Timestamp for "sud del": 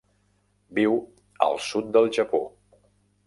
1.65-2.09